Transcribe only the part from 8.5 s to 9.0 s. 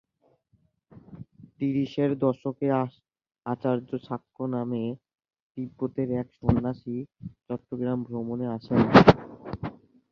আসেন।